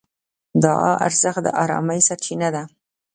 [0.61, 2.63] د دعا ارزښت د ارامۍ سرچینه ده.